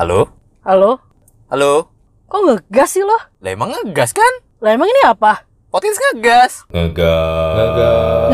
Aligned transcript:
Halo? 0.00 0.32
Halo? 0.64 0.96
Halo? 1.52 1.92
Kok 2.24 2.40
ngegas 2.40 2.96
sih 2.96 3.04
lo? 3.04 3.12
Lah 3.36 3.52
emang 3.52 3.68
ngegas 3.68 4.16
kan? 4.16 4.32
Lah 4.58 4.72
emang 4.72 4.88
ini 4.88 4.96
apa? 5.04 5.44
Podcast 5.68 6.00
ngegas. 6.00 6.52
Ngegas. 6.72 8.32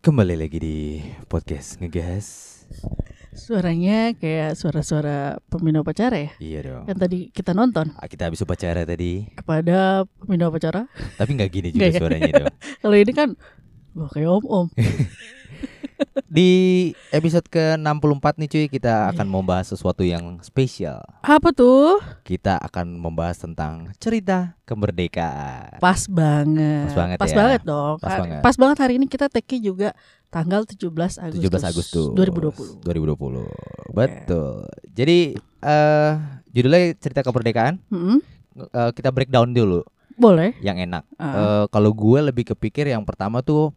Kembali 0.00 0.40
lagi 0.40 0.56
di 0.56 0.78
podcast 1.28 1.76
ngegas. 1.78 2.26
Suaranya 3.32 4.16
kayak 4.16 4.56
suara-suara 4.56 5.36
pembina 5.46 5.84
upacara 5.84 6.16
ya? 6.16 6.32
Iya 6.40 6.60
dong. 6.64 6.84
Yang 6.88 6.98
tadi 6.98 7.18
kita 7.28 7.52
nonton 7.52 7.92
Ah, 7.94 8.08
Kita 8.08 8.24
habis 8.24 8.40
upacara 8.40 8.82
tadi, 8.82 9.28
kepada 9.30 10.08
pembina 10.16 10.48
upacara. 10.48 10.88
tapi 11.20 11.36
nggak 11.36 11.50
gini 11.52 11.68
juga 11.70 11.92
ya? 11.92 12.00
suaranya 12.00 12.32
dong. 12.40 12.54
Kalau 12.80 12.96
ini 12.96 13.12
kan 13.12 13.36
Wah 13.92 14.08
kayak 14.08 14.24
om-om 14.40 14.72
Di 16.36 16.50
episode 17.12 17.46
ke-64 17.48 18.26
nih 18.40 18.48
cuy, 18.48 18.66
kita 18.72 19.12
akan 19.14 19.26
membahas 19.28 19.70
sesuatu 19.72 20.02
yang 20.02 20.40
spesial. 20.40 21.02
Apa 21.22 21.52
tuh? 21.52 22.00
Kita 22.24 22.58
akan 22.60 22.98
membahas 22.98 23.42
tentang 23.42 23.92
cerita 24.00 24.56
kemerdekaan. 24.64 25.78
Pas 25.82 26.00
banget 26.08 26.88
Pas 26.90 26.96
banget 26.96 27.18
ya. 27.18 27.36
banget 27.36 27.60
dong 27.66 27.96
Pas 28.00 28.14
banget. 28.18 28.40
Pas 28.40 28.56
banget 28.56 28.78
hari 28.80 28.92
ini 28.96 29.06
kita 29.10 29.28
take 29.28 29.60
juga 29.60 29.92
tanggal 30.32 30.64
17 30.64 30.88
Agustus 31.20 31.44
17 31.44 31.70
Agustus 31.70 32.04
2020 32.16 32.80
2020. 32.88 33.92
Betul. 33.92 34.64
Jadi 34.96 35.18
eh 35.62 36.12
judulnya 36.52 36.82
cerita 36.96 37.20
kemerdekaan. 37.20 37.76
Mm-mm. 37.92 38.18
Eh, 38.52 38.90
kita 38.92 39.08
breakdown 39.08 39.56
dulu 39.56 39.80
Boleh 40.12 40.52
yang 40.60 40.76
enak. 40.76 41.08
Ah. 41.16 41.24
Eh, 41.24 41.64
kalau 41.72 41.92
gue 41.96 42.20
lebih 42.20 42.52
kepikir 42.52 42.84
yang 42.84 43.00
pertama 43.04 43.40
tuh 43.40 43.72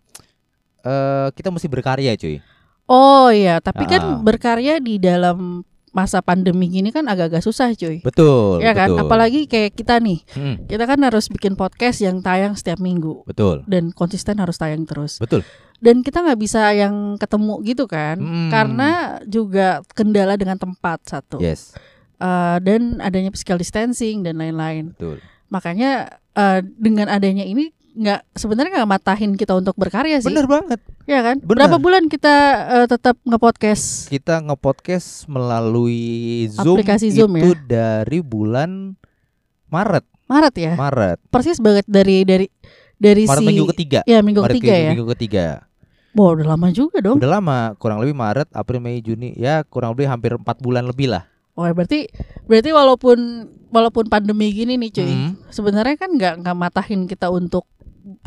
eh 0.86 1.28
kita 1.34 1.50
mesti 1.50 1.66
berkarya 1.66 2.14
cuy. 2.14 2.38
Oh 2.86 3.28
iya 3.28 3.58
Tapi 3.58 3.84
Ah. 3.84 3.90
kan 3.90 4.04
berkarya 4.22 4.78
di 4.78 4.96
dalam 4.96 5.66
masa 5.90 6.20
pandemi 6.20 6.68
gini 6.68 6.92
kan 6.92 7.02
agak-agak 7.04 7.40
susah 7.40 7.72
cuy 7.72 8.04
Betul. 8.04 8.60
Ya 8.60 8.72
kan, 8.72 8.92
betul. 8.92 9.02
apalagi 9.02 9.42
kayak 9.46 9.74
kita 9.74 9.96
nih, 9.98 10.20
Hmm, 10.30 10.56
kita 10.66 10.84
kan 10.84 11.00
harus 11.00 11.26
bikin 11.26 11.56
podcast 11.56 11.98
yang 12.00 12.20
tayang 12.20 12.52
setiap 12.54 12.78
minggu 12.78 13.24
betul. 13.24 13.64
dan 13.66 13.90
konsisten 13.90 14.36
harus 14.36 14.56
tayang 14.56 14.84
terus. 14.84 15.18
Betul. 15.18 15.48
Dan 15.78 16.04
kita 16.04 16.20
nggak 16.20 16.36
bisa 16.36 16.72
yang 16.72 17.16
ketemu 17.16 17.64
gitu 17.64 17.88
kan, 17.88 18.20
Hmm. 18.20 18.52
karena 18.52 18.90
juga 19.24 19.68
kendala 19.90 20.36
dengan 20.36 20.56
tempat 20.56 21.00
satu, 21.06 21.40
Yes, 21.40 21.72
Eh, 22.16 22.58
dan 22.60 23.00
adanya 23.00 23.28
physical 23.30 23.56
distancing 23.56 24.20
dan 24.22 24.36
lain-lain. 24.36 24.92
betul. 24.92 25.24
Makanya 25.48 25.92
eh, 26.34 26.60
dengan 26.76 27.08
adanya 27.08 27.44
ini 27.44 27.72
nggak 27.96 28.28
sebenarnya 28.34 28.72
nggak 28.76 28.92
matahin 28.92 29.32
kita 29.34 29.54
untuk 29.54 29.74
berkarya 29.74 30.20
sih, 30.20 30.28
Bener 30.28 30.44
banget. 30.46 30.84
ya 31.04 31.20
kan? 31.22 31.40
bener. 31.40 31.48
Berapa 31.64 31.78
bulan 31.78 32.06
kita 32.06 32.36
eh, 32.76 32.88
tetap 32.88 33.16
ngepodcast? 33.22 34.08
Kita 34.08 34.40
ngepodcast 34.42 35.26
melalui 35.26 36.04
Zoom 36.50 36.76
Aplikasi 36.76 37.10
Zoom 37.10 37.34
itu 37.34 37.56
dari 37.64 38.20
bulan 38.20 39.00
Maret. 39.66 40.04
Maret 40.26 40.56
ya, 40.56 40.74
Maret. 40.74 41.18
persis 41.28 41.58
banget 41.58 41.86
dari 41.86 42.22
dari 42.22 42.52
dari 42.96 43.24
Maret 43.24 43.40
si 43.40 43.46
minggu 43.46 43.66
ketiga. 43.72 44.00
ya 44.04 44.20
minggu 44.20 44.42
Maret 44.42 44.52
ketiga 44.54 44.70
ke- 44.70 44.82
ya. 44.82 44.90
Minggu 44.92 45.08
ketiga. 45.14 45.46
Wah 46.12 46.32
udah 46.32 46.48
lama 46.50 46.68
juga 46.70 46.98
dong. 47.00 47.16
Udah 47.16 47.28
lama, 47.30 47.58
kurang 47.76 48.00
lebih 48.00 48.16
Maret, 48.16 48.48
April, 48.50 48.80
Mei, 48.80 49.00
Juni, 49.00 49.36
ya 49.36 49.64
kurang 49.64 49.92
lebih 49.92 50.08
hampir 50.08 50.32
empat 50.34 50.60
bulan 50.60 50.84
lebih 50.84 51.08
lah. 51.10 51.28
Oh 51.54 51.64
berarti 51.66 52.08
berarti 52.46 52.72
walaupun 52.72 53.18
walaupun 53.70 54.08
pandemi 54.08 54.50
gini 54.50 54.76
nih 54.76 54.92
cuy, 54.92 55.08
Hmm. 55.08 55.32
sebenarnya 55.50 55.96
kan 55.96 56.10
nggak 56.10 56.34
nggak 56.42 56.56
matahin 56.58 57.04
kita 57.04 57.28
untuk 57.28 57.64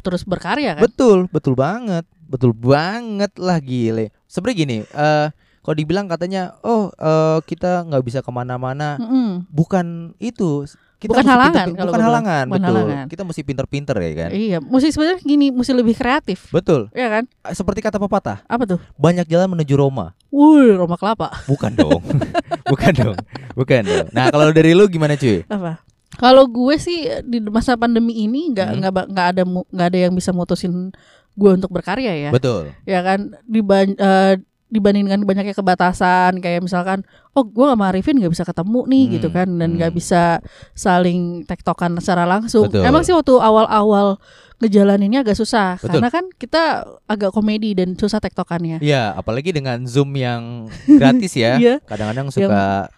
terus 0.08 0.22
berkarya 0.22 0.74
kan? 0.74 0.82
Betul, 0.82 1.28
betul 1.28 1.52
banget, 1.52 2.02
betul 2.24 2.50
banget 2.52 3.30
lah 3.36 3.58
gile. 3.58 4.10
Sebenarnya 4.24 4.56
gini, 4.58 4.76
eh 4.82 5.28
kalau 5.60 5.76
dibilang 5.76 6.06
katanya, 6.06 6.56
oh 6.60 6.88
eh, 6.90 7.38
kita 7.42 7.84
nggak 7.84 8.00
bisa 8.00 8.18
ke 8.18 8.30
mana-mana, 8.30 8.96
Mm-mm. 8.96 9.44
bukan 9.46 10.16
itu. 10.18 10.64
Kita 10.98 11.14
Bukan 11.14 11.30
halangan 11.30 11.54
pinter- 11.62 11.78
kalau 11.78 11.90
bukan 11.94 12.02
halangan, 12.02 12.44
Bukan 12.44 12.58
betul. 12.58 12.74
halangan. 12.74 13.04
Kita 13.06 13.22
mesti 13.22 13.42
pinter-pinter 13.46 13.96
ya 13.96 14.12
kan. 14.18 14.30
Iya, 14.34 14.58
mesti 14.58 14.90
sebenarnya 14.90 15.22
gini, 15.22 15.46
mesti 15.48 15.70
lebih 15.70 15.94
kreatif, 15.94 16.50
Betul. 16.50 16.90
ya 16.90 17.06
kan? 17.08 17.24
Seperti 17.48 17.78
kata 17.78 18.02
pepatah, 18.02 18.42
Apa 18.44 18.66
tuh? 18.66 18.82
banyak 18.96 19.22
jalan 19.24 19.46
menuju 19.48 19.78
Roma. 19.78 20.18
Wuh, 20.26 20.74
Roma 20.74 20.98
Kelapa. 20.98 21.30
Bukan 21.46 21.70
dong, 21.72 22.02
bukan 22.72 22.92
dong, 22.92 23.16
bukan 23.54 23.80
dong. 23.80 24.06
Nah 24.10 24.26
kalau 24.28 24.50
dari 24.50 24.74
lu 24.74 24.90
gimana 24.90 25.14
cuy? 25.14 25.46
Apa? 25.46 25.86
Kalau 26.18 26.44
gue 26.44 26.74
sih 26.76 26.98
di 27.22 27.38
masa 27.40 27.74
pandemi 27.74 28.12
ini 28.18 28.50
nggak 28.50 28.68
Hmm. 28.68 28.78
nggak 28.78 28.92
ba- 28.92 29.08
nggak 29.08 29.26
ada 29.30 29.42
nggak 29.46 29.88
ada 29.88 29.98
yang 30.00 30.12
bisa 30.12 30.30
mutusin 30.30 30.90
gue 31.32 31.50
untuk 31.54 31.70
berkarya 31.70 32.10
ya, 32.18 32.30
Betul. 32.30 32.74
ya 32.82 33.00
kan? 33.00 33.38
Diban 33.44 33.94
eh, 33.94 34.42
dibandingkan 34.68 35.24
banyaknya 35.24 35.54
kebatasan 35.54 36.44
kayak 36.44 36.60
misalkan 36.60 37.00
oh 37.32 37.40
gue 37.40 37.64
sama 37.64 37.88
Arifin 37.88 38.20
nggak 38.20 38.28
bisa 38.28 38.44
ketemu 38.44 38.84
nih 38.84 39.00
Hmm, 39.02 39.12
gitu 39.16 39.28
kan 39.30 39.48
dan 39.48 39.70
nggak 39.72 39.90
hmm. 39.90 39.96
bisa 39.96 40.44
saling 40.74 41.20
tektokan 41.42 41.96
secara 41.96 42.28
langsung 42.28 42.68
Betul. 42.68 42.84
emang 42.84 43.00
sih 43.00 43.16
waktu 43.16 43.32
awal-awal 43.32 44.20
ngejalaninnya 44.58 45.22
agak 45.22 45.40
susah 45.40 45.80
Betul. 45.80 45.88
karena 45.96 46.08
kan 46.10 46.24
kita 46.34 46.62
agak 47.06 47.30
komedi 47.30 47.72
dan 47.72 47.94
susah 47.94 48.18
tektokannya 48.18 48.76
Iya, 48.78 49.16
apalagi 49.16 49.56
dengan 49.56 49.88
Zoom 49.88 50.12
yang 50.12 50.68
gratis 50.84 51.32
ya. 51.32 51.56
Iya. 51.62 51.80
Kadang-kadang 51.86 52.28
suka 52.28 52.92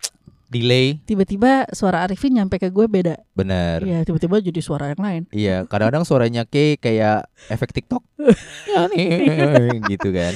delay. 0.50 0.98
tiba-tiba 1.00 1.64
suara 1.70 2.02
Arifin 2.02 2.34
nyampe 2.34 2.58
ke 2.58 2.68
gue 2.68 2.84
beda 2.84 3.22
Bener. 3.32 3.80
ya 3.80 4.02
tiba-tiba 4.02 4.36
jadi 4.36 4.58
suara 4.58 4.90
yang 4.90 4.98
lain 4.98 5.22
Iya, 5.30 5.62
kadang-kadang 5.64 6.02
suaranya 6.02 6.42
K 6.42 6.74
kayak 6.76 7.24
efek 7.46 7.70
TikTok. 7.72 8.02
Ya 8.68 8.84
nih, 8.86 9.08
gitu 9.92 10.10
kan. 10.10 10.32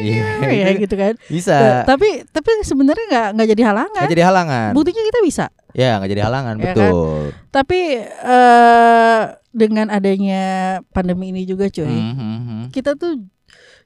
Iya, 0.00 0.26
ya 0.64 0.68
gitu 0.74 0.94
kan 0.94 1.14
Bisa. 1.26 1.52
Nah, 1.52 1.82
tapi 1.84 2.24
tapi 2.26 2.48
sebenarnya 2.62 3.04
nggak 3.04 3.28
nggak 3.34 3.48
jadi 3.50 3.62
halangan 3.66 4.00
Nggak 4.00 4.14
jadi 4.14 4.24
halangan. 4.24 4.70
buktinya 4.72 5.02
kita 5.04 5.20
bisa 5.20 5.46
Ya, 5.74 5.98
nggak 5.98 6.06
jadi 6.08 6.22
halangan, 6.24 6.54
Ya 6.56 6.62
kan? 6.64 6.74
betul. 6.78 7.22
tapi 7.50 7.80
eh 7.98 9.22
dengan 9.50 9.86
adanya 9.88 10.44
pandemi 10.90 11.30
ini 11.30 11.42
juga 11.42 11.66
cuy 11.66 11.86
hmm, 11.86 12.14
hmm. 12.14 12.62
kita 12.70 12.94
tuh 12.94 13.22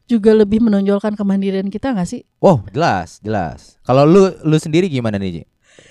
juga 0.08 0.32
lebih 0.32 0.64
menonjolkan 0.64 1.12
kemandirian 1.14 1.68
kita 1.68 1.92
nggak 1.92 2.08
sih? 2.08 2.24
Wow, 2.40 2.64
jelas, 2.72 3.20
jelas. 3.20 3.76
Kalau 3.84 4.08
lu 4.08 4.32
lu 4.42 4.56
sendiri 4.56 4.88
gimana 4.88 5.20
nih, 5.20 5.30
Ji? 5.30 5.42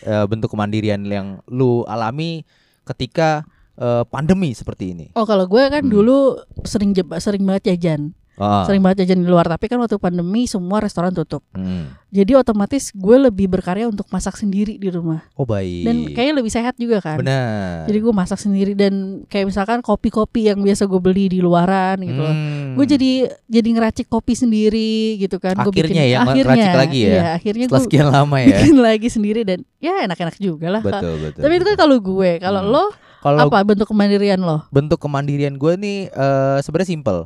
Eh, 0.03 0.25
bentuk 0.25 0.51
kemandirian 0.51 0.99
yang 1.05 1.39
lu 1.47 1.85
alami 1.85 2.41
ketika 2.83 3.45
eh, 3.77 4.01
pandemi 4.09 4.57
seperti 4.57 4.97
ini? 4.97 5.05
Oh 5.13 5.21
kalau 5.23 5.45
gue 5.45 5.61
kan 5.69 5.85
Hmm. 5.85 5.93
dulu 5.93 6.41
sering 6.65 6.97
jeba, 6.97 7.21
sering 7.21 7.45
banget 7.45 7.77
jajan, 7.77 8.17
Oh, 8.37 8.63
sering 8.69 8.85
banget 8.85 9.01
jajan 9.03 9.25
di 9.25 9.29
luar. 9.29 9.49
Tapi 9.49 9.65
kan 9.65 9.81
waktu 9.81 9.97
pandemi 9.97 10.45
semua 10.45 10.77
restoran 10.77 11.09
tutup. 11.09 11.41
hmm. 11.57 12.05
Jadi 12.07 12.37
otomatis 12.37 12.93
gue 12.93 13.17
lebih 13.19 13.49
berkarya 13.49 13.89
untuk 13.89 14.07
masak 14.07 14.37
sendiri 14.37 14.77
di 14.77 14.87
rumah. 14.87 15.25
Oh, 15.33 15.43
baik. 15.43 15.83
Dan 15.83 15.95
kayaknya 16.13 16.35
lebih 16.39 16.53
sehat 16.53 16.77
juga 16.77 17.01
kan. 17.01 17.17
Benar. 17.19 17.89
Jadi 17.89 17.97
gue 17.97 18.13
masak 18.13 18.39
sendiri 18.39 18.77
dan 18.77 19.25
kayak 19.25 19.49
misalkan 19.49 19.81
kopi-kopi 19.81 20.47
yang 20.47 20.61
biasa 20.61 20.85
gue 20.85 21.01
beli 21.01 21.27
di 21.27 21.39
luaran 21.41 21.97
gitu 21.99 22.21
loh. 22.21 22.31
Hmm. 22.31 22.77
Gue 22.77 22.85
jadi 22.85 23.11
jadi 23.49 23.67
ngeracik 23.73 24.07
kopi 24.07 24.37
sendiri 24.37 25.17
gitu 25.17 25.41
kan. 25.41 25.57
Akhirnya 25.57 26.05
bikin, 26.05 26.13
ya, 26.13 26.19
ngeracik 26.23 26.75
lagi 26.77 26.99
ya? 27.01 27.09
Iya, 27.09 27.25
akhirnya 27.35 27.65
setelah 27.67 27.81
gue 27.81 27.87
sekian 27.89 28.07
lama 28.07 28.37
ya. 28.37 28.47
bikin 28.53 28.75
lagi 28.77 29.07
sendiri 29.09 29.41
dan 29.43 29.59
ya 29.81 29.93
enak-enak 30.05 30.35
juga 30.37 30.67
lah. 30.69 30.81
betul, 30.85 31.15
betul. 31.19 31.41
Tapi 31.41 31.53
itu 31.57 31.65
kan 31.73 31.75
kalau 31.75 31.97
gue, 31.97 32.31
kalau 32.37 32.61
Hmm. 32.61 32.71
lo 32.71 32.85
kalau 33.17 33.49
apa 33.49 33.65
bentuk 33.65 33.89
kemandirian 33.89 34.37
lo? 34.39 34.63
bentuk 34.69 35.01
kemandirian 35.01 35.57
gue 35.57 35.73
nih 35.75 35.97
eh, 36.07 36.57
sebenarnya 36.61 36.93
simple. 36.93 37.25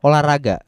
Olahraga, 0.00 0.64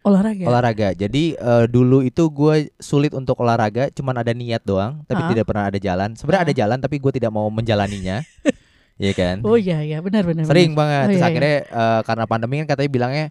Olahraga. 0.00 0.44
olahraga. 0.44 0.88
Jadi 0.92 1.34
eh, 1.34 1.64
dulu 1.66 1.98
itu 2.00 2.26
gue 2.28 2.70
sulit 2.76 3.10
untuk 3.10 3.34
olahraga, 3.36 3.90
cuman 3.90 4.14
ada 4.16 4.30
niat 4.30 4.62
doang, 4.62 5.02
tapi 5.04 5.18
Ah. 5.18 5.28
tidak 5.28 5.44
pernah 5.44 5.66
ada 5.66 5.76
jalan. 5.76 6.14
Sebenarnya 6.14 6.42
ada 6.44 6.54
jalan, 6.56 6.78
tapi 6.78 6.96
gue 6.96 7.12
tidak 7.12 7.30
mau 7.30 7.46
menjalaninya. 7.48 8.22
Iya 8.96 9.12
kan? 9.12 9.36
Oh 9.44 9.60
iya 9.60 9.84
iya 9.84 10.00
benar 10.00 10.24
benar. 10.24 10.48
sering 10.48 10.72
benar. 10.72 10.80
banget 10.80 10.96
Oh, 10.96 11.08
terus 11.10 11.20
iya, 11.20 11.28
akhirnya 11.28 11.56
eh, 11.68 12.00
karena 12.00 12.24
pandemi 12.24 12.54
kan 12.56 12.66
katanya 12.66 12.90
bilangnya 12.90 13.26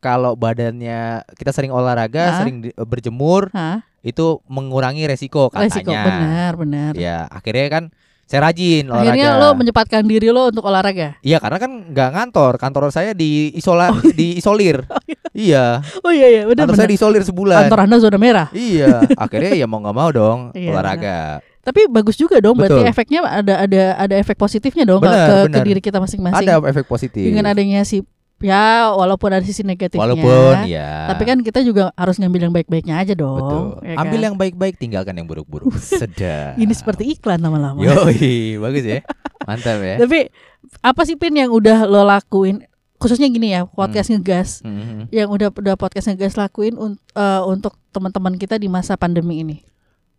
kalau 0.00 0.32
badannya 0.32 1.00
kita 1.36 1.52
sering 1.52 1.68
olahraga 1.68 2.24
Hah? 2.24 2.36
sering 2.40 2.64
di- 2.64 2.72
berjemur 2.74 3.52
Hah? 3.52 3.84
itu 4.00 4.40
mengurangi 4.48 5.04
resiko 5.04 5.52
katanya 5.52 5.68
Resiko 5.68 5.92
benar 5.92 6.52
benar. 6.56 6.92
ya 6.96 7.28
akhirnya 7.28 7.68
kan 7.68 7.84
saya 8.30 8.46
rajin 8.46 8.86
olahraga 8.86 9.10
Akhirnya 9.10 9.28
lo 9.36 9.48
menyempatkan 9.52 10.02
diri 10.02 10.30
lo 10.30 10.48
untuk 10.48 10.62
olahraga. 10.62 11.18
iya 11.20 11.36
karena 11.36 11.58
kan 11.58 11.70
nggak 11.84 12.08
ngantor 12.12 12.52
kantor 12.56 12.82
saya 12.88 13.10
di 13.10 13.50
isola 13.52 13.90
di 14.08 14.38
isolir 14.38 14.86
iya 15.36 15.82
Oh 16.00 16.08
iya 16.08 16.30
iya 16.30 16.42
benar 16.44 16.64
kantor 16.64 16.76
saya 16.76 16.88
diisolir 16.88 17.22
sebulan 17.22 17.66
Kantor 17.66 17.80
anda 17.82 17.96
zona 17.98 18.16
merah. 18.16 18.46
iya 18.52 19.02
akhirnya 19.18 19.52
ya 19.52 19.66
mau 19.66 19.78
nggak 19.78 19.96
mau 19.96 20.10
dong 20.10 20.38
Iya, 20.52 20.70
olahraga 20.70 21.42
Tapi 21.60 21.84
bagus 21.86 22.16
juga 22.16 22.38
dong. 22.38 22.56
Berarti 22.56 22.72
Betul. 22.78 22.88
efeknya 22.88 23.20
ada 23.20 23.54
ada 23.60 23.82
ada 23.98 24.14
efek 24.16 24.32
positifnya 24.34 24.86
dong 24.86 24.96
ke- 24.96 25.06
Benar, 25.06 25.20
ke, 25.20 25.34
ke 25.36 25.44
benar. 25.50 25.64
diri 25.66 25.80
kita 25.82 25.98
masing-masing. 25.98 26.40
ada 26.40 26.56
efek 26.64 26.86
positif 26.86 27.20
Dengan 27.20 27.44
adanya 27.46 27.84
si 27.84 28.00
ya 28.40 28.64
walaupun 28.90 29.30
ada 29.30 29.40
sisi 29.40 29.60
negatifnya. 29.60 30.00
walaupun 30.00 30.64
ya 30.64 31.08
Tapi 31.08 31.22
kan 31.22 31.38
kita 31.40 31.60
juga 31.60 31.92
harus 31.92 32.16
ngambil 32.16 32.48
yang 32.48 32.54
baik-baiknya 32.54 32.94
aja 32.96 33.12
dong. 33.12 33.36
betul 33.36 33.64
ya 33.84 33.96
ambil 33.96 34.16
kan? 34.16 34.26
yang 34.26 34.36
baik-baik 34.36 34.74
tinggalkan 34.76 35.14
yang 35.14 35.24
buruk-buruk 35.24 35.70
sedap 36.00 36.56
Ini 36.56 36.72
seperti 36.72 37.04
iklan 37.10 37.38
lama-lama. 37.38 37.78
Yoi, 37.78 38.56
bagus 38.56 38.82
ya. 38.82 39.00
Mantap 39.48 39.78
ya. 39.78 39.96
Tapi 39.98 40.32
apa 40.80 41.02
sih 41.02 41.14
pin 41.14 41.32
yang 41.32 41.50
udah 41.50 41.84
lo 41.84 42.00
lakuin 42.02 42.64
khususnya 42.96 43.26
gini 43.26 43.50
ya 43.50 43.64
podcast 43.64 44.08
ngegas 44.08 44.60
Mhm. 44.60 45.08
yang 45.08 45.28
udah 45.28 45.48
udah 45.50 45.74
podcast 45.74 46.04
ngegas 46.06 46.36
lakuin 46.36 46.76
un- 46.76 47.00
eh, 47.10 47.42
untuk 47.44 47.72
teman-teman 47.90 48.36
kita 48.36 48.56
di 48.56 48.68
masa 48.68 48.94
pandemi 48.94 49.40
ini. 49.40 49.56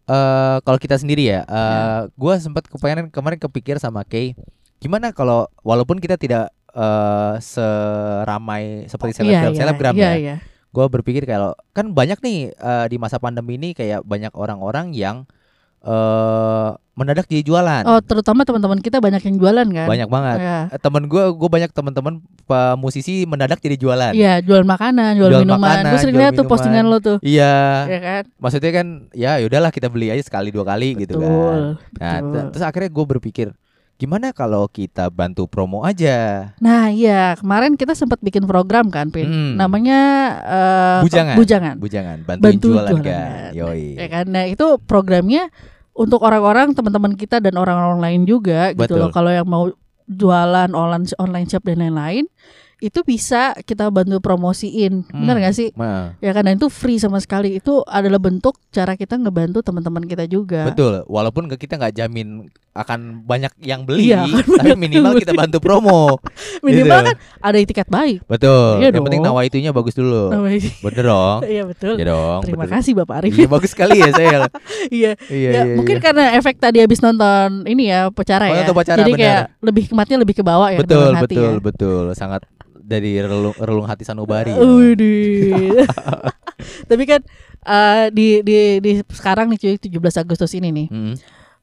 eh 0.04 0.58
kalau 0.60 0.76
kita 0.76 0.98
sendiri 0.98 1.30
ya, 1.30 1.42
eh 1.44 2.00
gua 2.16 2.36
sempat 2.36 2.66
kepengen 2.66 3.08
kemarin 3.08 3.38
kepikir 3.38 3.78
sama 3.78 4.02
Kay, 4.04 4.34
gimana 4.78 5.10
kalau 5.10 5.46
walaupun 5.62 5.98
kita 5.98 6.18
tidak 6.18 6.50
eh 6.72 7.34
seramai 7.44 8.88
seperti 8.88 9.20
selebgram 9.20 9.52
selebgram 9.52 9.94
iya, 9.96 10.12
ya, 10.12 10.16
iya. 10.16 10.36
gue 10.72 10.86
berpikir 10.88 11.28
kalau 11.28 11.52
kan 11.76 11.92
banyak 11.92 12.20
nih 12.24 12.56
eh, 12.56 12.86
di 12.88 12.96
masa 12.96 13.20
pandemi 13.20 13.60
ini 13.60 13.76
kayak 13.76 14.08
banyak 14.08 14.32
orang-orang 14.32 14.96
yang 14.96 15.28
eh 15.82 16.70
mendadak 16.92 17.26
jadi 17.26 17.42
jualan, 17.42 17.84
Oh, 17.90 17.98
terutama 18.04 18.46
teman-teman 18.46 18.78
kita 18.78 19.02
banyak 19.02 19.24
yang 19.26 19.36
jualan 19.42 19.66
kan? 19.66 19.88
banyak 19.90 20.06
banget. 20.06 20.38
Iya. 20.38 20.60
Eh, 20.70 20.80
Temen 20.84 21.10
gue, 21.10 21.24
gue 21.34 21.50
banyak 21.50 21.72
teman-teman 21.74 22.22
musisi 22.78 23.26
mendadak 23.26 23.58
jadi 23.58 23.80
jualan. 23.80 24.14
Iya, 24.14 24.44
jual 24.46 24.62
makanan, 24.62 25.18
jual, 25.18 25.32
Jual 25.34 25.42
minuman. 25.48 25.82
Gue 25.88 25.98
sering 25.98 26.20
lihat 26.20 26.38
tuh 26.38 26.46
postingan 26.46 26.86
lo 26.86 27.02
tuh. 27.02 27.18
Iya, 27.26 27.88
Ya 27.90 28.00
kan? 28.04 28.24
maksudnya 28.38 28.72
kan 28.76 28.88
ya 29.18 29.42
yaudahlah 29.42 29.72
kita 29.74 29.90
beli 29.90 30.14
aja 30.14 30.22
sekali 30.22 30.54
dua 30.54 30.62
kali 30.68 30.94
gitu 31.00 31.18
kan. 31.18 31.26
Betul. 31.26 31.62
Nah, 31.98 32.18
betul. 32.22 32.44
terus 32.54 32.64
akhirnya 32.68 32.90
gue 32.94 33.06
berpikir 33.18 33.48
gimana 34.02 34.34
kalau 34.34 34.66
kita 34.66 35.08
bantu 35.08 35.46
promo 35.46 35.86
aja. 35.86 36.50
Nah, 36.58 36.90
iya, 36.90 37.38
kemarin 37.38 37.78
kita 37.78 37.94
sempat 37.94 38.18
bikin 38.18 38.44
program 38.44 38.90
kan, 38.90 39.14
Pin. 39.14 39.30
Hmm. 39.30 39.54
Namanya 39.54 40.00
eh, 40.42 41.00
Bujangan. 41.06 41.36
Bujangan. 41.38 41.76
Bujangan, 41.78 42.18
bantuin 42.26 42.58
Bantu 42.58 42.68
jualan, 42.74 42.90
jualan. 42.90 43.06
kan. 43.06 43.52
Yoi. 43.54 43.86
Ya 43.96 44.08
kan? 44.10 44.26
Nah, 44.26 44.50
itu 44.50 44.66
programnya 44.82 45.54
untuk 45.94 46.26
orang-orang 46.26 46.74
teman-teman 46.74 47.14
kita 47.14 47.38
dan 47.38 47.54
orang-orang 47.54 48.02
lain 48.02 48.22
juga 48.26 48.74
gitu 48.74 48.98
Betul. 48.98 49.06
loh. 49.06 49.10
Kalau 49.14 49.30
yang 49.30 49.46
mau 49.46 49.70
jualan 50.08 50.74
online 50.74 51.08
online 51.16 51.48
shop 51.48 51.64
dan 51.64 51.80
lain-lain 51.80 52.26
itu 52.82 53.06
bisa 53.06 53.54
kita 53.62 53.94
bantu 53.94 54.18
promosiin. 54.18 55.06
Benar 55.06 55.38
Hmm. 55.38 55.46
gak 55.46 55.54
sih? 55.54 55.70
Nah, 55.78 56.18
Ya 56.18 56.34
kan 56.34 56.42
dan 56.42 56.58
itu 56.58 56.66
free 56.66 56.98
sama 56.98 57.22
sekali. 57.22 57.62
Itu 57.62 57.86
adalah 57.86 58.18
bentuk 58.18 58.58
cara 58.74 58.98
kita 58.98 59.22
ngebantu 59.22 59.62
teman-teman 59.62 60.02
kita 60.02 60.26
juga. 60.26 60.66
betul. 60.66 61.06
Walaupun 61.06 61.46
kita 61.54 61.78
nggak 61.78 61.94
jamin 61.94 62.50
akan 62.72 63.28
banyak 63.28 63.52
yang 63.60 63.84
beli, 63.84 64.16
Iya, 64.16 64.24
tapi 64.32 64.80
minimal 64.80 65.20
kita 65.20 65.36
bantu 65.36 65.60
promo. 65.60 66.16
Minimal 66.66 67.04
Gitu. 67.04 67.08
kan 67.12 67.16
ada 67.44 67.58
etiket 67.60 67.88
baik. 67.92 68.24
Betul. 68.24 68.80
Iya 68.80 68.96
yang 68.96 69.04
penting 69.04 69.20
dong. 69.20 69.36
nawaitunya 69.36 69.72
bagus 69.72 69.92
dulu. 69.92 70.32
Bener 70.80 71.04
dong. 71.04 71.38
Iya 71.52 71.64
betul. 71.68 72.00
Iya 72.00 72.06
dong. 72.16 72.40
Terima 72.48 72.64
betul. 72.64 72.74
kasih 72.80 72.92
Bapak 72.96 73.16
Arif. 73.20 73.32
Iya 73.36 73.48
bagus 73.52 73.72
sekali 73.76 74.00
ya 74.00 74.10
saya. 74.16 74.40
Iya. 74.88 75.12
Iya, 75.28 75.50
ya, 75.52 75.62
iya, 75.68 75.76
mungkin 75.76 76.00
iya. 76.00 76.04
karena 76.04 76.24
efek 76.34 76.56
tadi 76.58 76.80
habis 76.80 77.04
nonton 77.04 77.68
ini 77.68 77.92
ya 77.92 78.08
upacara 78.08 78.48
Oh, 78.48 78.56
ya. 78.56 78.64
upacara, 78.66 79.00
Jadi 79.04 79.12
benar. 79.14 79.22
kayak 79.22 79.44
lebih 79.60 79.82
hikmatnya 79.86 80.18
lebih 80.18 80.36
ke 80.40 80.44
bawah 80.44 80.70
ya. 80.72 80.80
betul, 80.80 81.12
hati 81.12 81.36
betul, 81.36 81.44
ya. 81.44 81.60
betul. 81.60 82.04
Sangat 82.16 82.42
dari 82.82 83.20
relung, 83.20 83.56
relung 83.60 83.84
hati 83.86 84.08
sanubari. 84.08 84.56
ya. 84.56 85.86
Tapi 86.88 87.04
kan 87.04 87.20
eh, 87.62 88.06
di 88.12 88.40
di 88.42 88.58
di 88.80 88.92
sekarang 89.08 89.52
nih 89.52 89.60
cuy 89.60 89.76
17 89.78 90.24
Agustus 90.24 90.52
ini 90.56 90.72
nih. 90.72 90.88
Mm. 90.88 91.16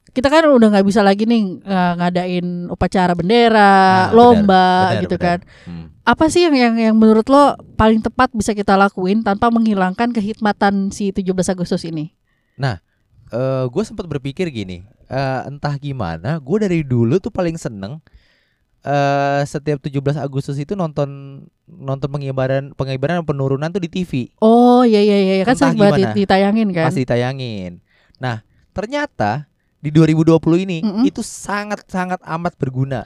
Kita 0.09 0.27
kan 0.27 0.49
udah 0.49 0.67
nggak 0.73 0.87
bisa 0.87 1.01
lagi 1.01 1.23
nih 1.25 1.61
eh, 1.61 1.93
ngadain 1.97 2.67
upacara 2.67 3.13
bendera, 3.13 4.09
Nah, 4.09 4.15
lomba 4.15 4.65
benar, 4.91 5.01
gitu 5.03 5.15
benar. 5.15 5.25
kan. 5.25 5.39
Hmm. 5.65 5.85
Apa 6.03 6.25
sih 6.27 6.41
yang 6.45 6.55
yang 6.57 6.75
yang 6.75 6.95
menurut 6.97 7.29
lo 7.29 7.53
paling 7.77 8.01
tepat 8.01 8.33
bisa 8.33 8.57
kita 8.57 8.73
lakuin 8.73 9.21
tanpa 9.21 9.53
menghilangkan 9.53 10.09
kehikmatan 10.09 10.89
si 10.89 11.13
17 11.13 11.53
Agustus 11.53 11.85
ini? 11.85 12.13
gue 13.69 13.83
sempat 13.85 14.09
berpikir 14.09 14.49
gini, 14.49 14.81
eh, 15.05 15.41
entah 15.45 15.77
gimana, 15.77 16.41
gue 16.41 16.57
dari 16.65 16.81
dulu 16.81 17.21
tuh 17.21 17.29
paling 17.29 17.61
seneng 17.61 18.01
eh 18.79 19.43
setiap 19.43 19.83
17 19.83 20.15
Agustus 20.15 20.55
itu 20.55 20.71
nonton 20.71 21.43
nonton 21.67 22.07
pengibaran 22.07 22.71
pengibaran 22.79 23.19
penurunan 23.27 23.67
tuh 23.67 23.83
di 23.83 23.91
TV 23.91 24.31
Oh 24.39 24.87
iya 24.87 25.03
iya 25.03 25.17
iya 25.19 25.43
kan 25.43 25.51
Entah 25.51 25.75
sering 25.75 25.83
banget 25.83 26.15
ditayangin 26.15 26.71
kan. 26.71 26.87
pasti 26.87 27.03
ditayangin. 27.03 27.83
Nah 28.23 28.39
ternyata 28.71 29.48
di 29.79 29.89
2020 29.89 30.35
ini 30.59 30.77
Mm-mm. 30.79 31.03
itu 31.03 31.19
sangat 31.19 31.83
sangat 31.85 32.19
amat 32.21 32.53
berguna. 32.55 33.03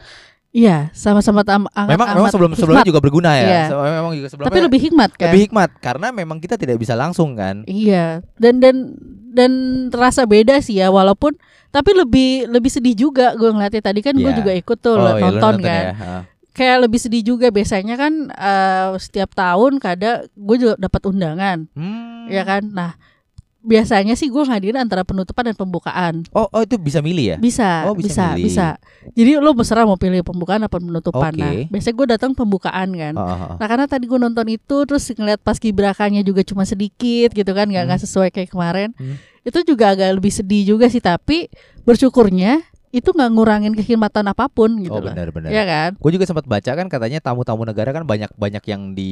Iya, 0.50 0.94
sama-sama 0.94 1.42
tam- 1.42 1.66
Memang 1.66 2.14
memang 2.14 2.30
sebelum 2.30 2.54
sebelumnya 2.54 2.86
hikmat. 2.86 2.92
juga 2.92 3.02
berguna 3.02 3.32
ya. 3.34 3.42
Iya. 3.42 3.64
Memang 3.74 4.14
juga 4.14 4.28
sebelumnya 4.28 4.50
Tapi 4.50 4.60
lebih 4.62 4.80
hikmat 4.84 5.10
kan? 5.12 5.26
lebih 5.28 5.42
hikmat 5.44 5.70
karena 5.80 6.08
memang 6.10 6.38
kita 6.38 6.56
tidak 6.56 6.78
bisa 6.78 6.94
langsung 6.94 7.34
kan. 7.34 7.66
Iya, 7.66 8.22
dan 8.36 8.58
dan 8.58 8.94
dan 9.28 9.52
terasa 9.90 10.24
beda 10.24 10.62
sih 10.62 10.78
ya 10.78 10.90
walaupun 10.90 11.34
tapi 11.70 11.90
lebih 11.92 12.46
lebih 12.48 12.70
sedih 12.70 12.94
juga 12.96 13.34
gue 13.34 13.50
ngeliatnya 13.50 13.82
tadi 13.82 14.00
kan 14.00 14.14
gue 14.14 14.22
Iya. 14.24 14.38
juga 14.38 14.52
ikut 14.54 14.78
tuh 14.78 14.94
iya, 14.94 15.02
lu 15.02 15.14
nonton, 15.26 15.54
kan. 15.60 15.66
ya. 15.66 15.90
Ha. 15.92 16.18
Kayak 16.54 16.78
lebih 16.86 17.00
sedih 17.02 17.24
juga 17.26 17.50
biasanya 17.50 17.98
kan 17.98 18.14
eh, 18.30 18.90
setiap 19.00 19.34
tahun 19.34 19.78
kada 19.78 20.30
gue 20.30 20.56
juga 20.56 20.74
dapat 20.78 21.02
undangan, 21.04 21.66
Hmm. 21.74 22.30
ya 22.30 22.46
kan. 22.46 22.62
Nah, 22.68 22.94
biasanya 23.64 24.14
sih 24.14 24.28
gue 24.28 24.44
ngadirin 24.44 24.76
antara 24.78 25.02
penutupan 25.02 25.42
dan 25.46 25.56
pembukaan. 25.56 26.28
Oh, 26.30 26.46
oh 26.46 26.62
itu 26.62 26.76
bisa 26.76 27.00
milih 27.00 27.26
ya? 27.26 27.38
Bisa, 27.38 27.88
Oh, 27.88 27.96
bisa 27.96 28.12
bisa, 28.12 28.26
milih. 28.30 28.44
bisa. 28.46 28.68
Jadi 29.10 29.32
lo 29.36 29.52
berserah 29.52 29.84
mau 29.84 29.96
pilih 29.96 30.20
pembukaan 30.20 30.62
apa 30.62 30.76
penutupan. 30.76 31.32
Oke. 31.32 31.40
Nah, 31.40 31.52
biasanya 31.70 31.96
gue 31.96 32.08
datang 32.12 32.32
pembukaan 32.34 32.90
kan. 32.92 33.14
Oh, 33.14 33.24
oh, 33.24 33.40
oh. 33.46 33.56
Nah 33.56 33.66
karena 33.66 33.86
tadi 33.86 34.04
gue 34.04 34.16
nonton 34.18 34.48
itu 34.48 34.78
terus 34.84 35.08
ngeliat 35.10 35.40
pas 35.40 35.56
kibrakanya 35.56 36.20
juga 36.22 36.44
cuma 36.44 36.64
sedikit 36.64 37.32
gitu 37.32 37.50
kan 37.50 37.66
nggak 37.66 37.84
nggak 37.86 38.02
sesuai 38.02 38.30
kayak 38.30 38.50
kemarin 38.50 38.92
Hmm. 38.94 39.16
itu 39.42 39.60
juga 39.66 39.92
agak 39.92 40.12
lebih 40.14 40.30
sedih 40.30 40.64
juga 40.68 40.86
sih 40.86 41.00
tapi 41.00 41.48
bersyukurnya 41.84 42.64
itu 42.90 43.10
nggak 43.10 43.30
ngurangin 43.30 43.74
kehormatan 43.74 44.28
apa 44.28 44.46
pun 44.48 44.70
gitu 44.78 44.94
Oh 44.94 45.02
loh 45.02 45.10
benar-benar. 45.10 45.50
ya 45.50 45.64
kan 45.64 45.98
Gue 45.98 46.12
juga 46.12 46.24
sempat 46.24 46.46
baca 46.46 46.72
kan 46.72 46.86
katanya 46.86 47.20
tamu-tamu 47.20 47.64
negara 47.64 47.90
kan 47.90 48.04
banyak 48.04 48.30
banyak 48.32 48.64
yang 48.64 48.94
di 48.94 49.12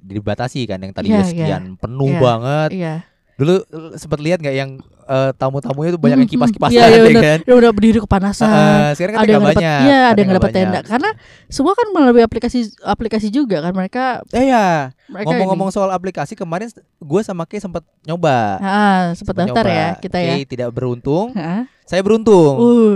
dibatasi 0.00 0.64
kan 0.64 0.80
yang 0.80 0.90
tadi 0.90 1.08
Iya, 1.08 1.22
sekian 1.22 1.76
penuh 1.76 2.10
Iya. 2.10 2.18
banget. 2.18 2.70
iya 2.72 2.94
Dulu 3.40 3.54
sempat 3.96 4.20
lihat 4.20 4.38
nggak 4.38 4.52
yang 4.52 4.70
eh, 5.06 5.30
tamu-tamunya 5.34 5.90
tuh 5.90 5.98
banyak 5.98 6.18
yang 6.18 6.22
Hmm, 6.22 6.34
kipas-kipasan 6.36 6.76
iya, 6.76 6.84
iya, 6.84 6.94
ya 6.94 7.02
bener. 7.02 7.22
kan? 7.24 7.38
Ya 7.42 7.54
udah 7.56 7.70
berdiri 7.72 7.98
kepanasan 7.98 8.46
Ah, 8.46 8.92
sekarang 8.92 9.12
kan 9.12 9.20
ada 9.20 9.32
yang 9.32 9.42
banyak. 9.42 9.58
iya 9.58 9.80
ada 9.80 9.80
Sekarang 9.80 10.18
yang 10.20 10.30
dapat 10.30 10.40
tinggal 10.44 10.60
tenda 10.60 10.70
banyak. 10.76 10.84
karena 10.86 11.10
semua 11.48 11.72
kan 11.72 11.86
melalui 11.90 12.22
aplikasi 12.22 12.58
aplikasi 12.78 13.26
juga 13.28 13.56
kan 13.58 13.72
mereka 13.72 14.04
Eh 14.30 14.46
ya, 14.46 14.66
mereka 15.06 15.26
ngomong-ngomong 15.26 15.70
soal 15.70 15.88
aplikasi 15.88 16.32
kemarin 16.34 16.68
gue 16.96 17.20
sama 17.22 17.42
Kay 17.42 17.58
sempat 17.58 17.82
nyoba. 18.02 18.60
ah 18.60 19.02
sempat 19.12 19.34
daftar 19.34 19.64
nyoba. 19.64 19.74
ya 19.74 19.88
kita 19.98 20.18
ya 20.20 20.32
Kay 20.32 20.42
tidak 20.46 20.68
beruntung, 20.70 21.32
Ah. 21.32 21.64
saya 21.82 22.00
beruntung. 22.00 22.54
uh 22.54 22.92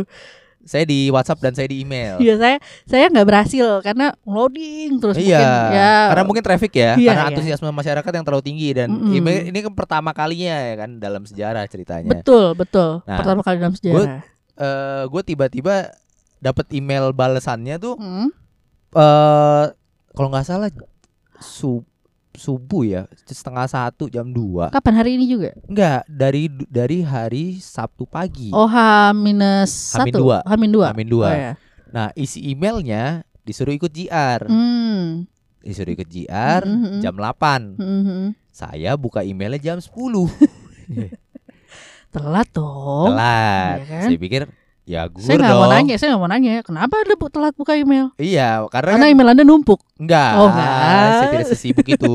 Saya 0.65 0.85
di 0.85 1.09
WhatsApp 1.09 1.41
dan 1.41 1.53
saya 1.53 1.69
di 1.69 1.81
email. 1.81 2.17
iya 2.19 2.35
saya 2.35 2.57
saya 2.85 3.09
nggak 3.09 3.25
berhasil 3.25 3.67
karena 3.81 4.17
loading 4.25 4.97
terus 4.97 5.15
Iya, 5.15 5.37
mungkin 5.39 5.49
ya 5.71 5.95
karena 6.09 6.25
mungkin 6.25 6.43
traffic 6.43 6.73
ya, 6.73 6.91
Iya, 6.95 7.11
karena 7.11 7.23
iya. 7.23 7.31
antusiasme 7.31 7.69
masyarakat 7.69 8.11
yang 8.11 8.25
terlalu 8.25 8.45
tinggi 8.45 8.69
dan 8.73 8.89
Mm-mm. 8.89 9.13
ini, 9.15 9.35
ini 9.49 9.59
kan 9.61 9.73
pertama 9.73 10.11
kalinya 10.11 10.57
ya 10.59 10.75
kan 10.77 10.97
dalam 10.97 11.23
sejarah 11.23 11.65
ceritanya. 11.65 12.09
Betul, 12.11 12.53
betul. 12.55 13.05
Nah, 13.05 13.19
Pertama 13.21 13.41
kali 13.41 13.57
dalam 13.59 13.75
sejarah. 13.75 14.25
Eh, 14.55 15.03
gue 15.05 15.23
tiba-tiba 15.25 15.93
dapat 16.39 16.67
email 16.71 17.11
balasannya 17.11 17.77
tuh 17.77 17.97
Hmm. 17.97 18.29
eh 18.93 19.65
kalau 20.11 20.29
nggak 20.29 20.45
salah 20.45 20.71
sub 21.37 21.83
subuh 22.35 22.83
ya 22.83 23.03
setengah 23.25 23.65
satu 23.65 24.07
jam 24.07 24.27
2 24.27 24.69
Kapan 24.69 24.95
hari 24.97 25.11
ini 25.15 25.27
juga? 25.27 25.55
enggak 25.65 26.03
dari 26.05 26.45
dari 26.67 26.99
hari 27.01 27.45
Sabtu 27.57 28.05
pagi 28.05 28.51
Oh, 28.51 28.67
H 28.67 28.77
minus 29.13 29.71
satu. 29.93 30.11
dua. 30.13 30.39
Hamin 30.43 30.71
dua. 30.71 30.87
Hamin 30.91 31.07
dua. 31.07 31.27
Oh, 31.27 31.33
ya. 31.33 31.53
nah 31.89 32.11
isi 32.13 32.43
emailnya 32.45 33.23
disuruh 33.41 33.71
ikut 33.71 33.89
JR 33.89 34.45
Hmm. 34.45 35.31
disuruh 35.61 35.93
ikut 35.93 36.07
JR 36.07 36.63
Mhm. 36.63 37.01
jam 37.01 37.15
8 37.15 37.79
Hmm, 37.79 38.03
hmm. 38.03 38.27
saya 38.49 38.95
buka 38.95 39.23
emailnya 39.23 39.61
jam 39.61 39.79
10 39.79 40.27
Telat 42.11 42.47
dong. 42.51 43.11
telat 43.11 43.77
Iya 43.77 43.87
kan? 43.89 44.03
saya 44.07 44.19
pikir 44.19 44.43
ya 44.85 45.09
gue 45.09 45.19
Saya 45.19 45.37
nggak 45.37 45.57
mau 45.57 45.67
nanya, 45.67 45.95
saya 45.97 46.09
nggak 46.13 46.21
mau 46.21 46.29
nanya. 46.29 46.53
Kenapa 46.61 46.95
Anda 46.99 47.15
bu- 47.15 47.29
telat 47.29 47.55
buka 47.55 47.73
email? 47.73 48.13
iya 48.17 48.61
karena, 48.69 48.95
Karena 48.95 49.07
email 49.09 49.29
Anda 49.31 49.43
numpuk. 49.43 49.81
enggak 49.97 50.33
Oh, 50.37 50.49
enggak. 50.49 51.09
saya 51.11 51.29
tidak 51.31 51.49
sesibuk 51.49 51.87
itu 51.87 52.15